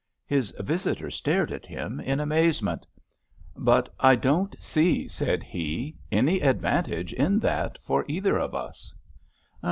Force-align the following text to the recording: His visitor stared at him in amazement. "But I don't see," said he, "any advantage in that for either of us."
His 0.25 0.49
visitor 0.59 1.11
stared 1.11 1.51
at 1.51 1.67
him 1.67 1.99
in 1.99 2.19
amazement. 2.19 2.87
"But 3.55 3.93
I 3.99 4.15
don't 4.15 4.55
see," 4.59 5.07
said 5.07 5.43
he, 5.43 5.95
"any 6.11 6.39
advantage 6.39 7.13
in 7.13 7.37
that 7.41 7.77
for 7.83 8.03
either 8.07 8.35
of 8.35 8.55
us." 8.55 8.95